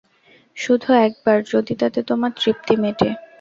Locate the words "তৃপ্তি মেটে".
2.37-3.09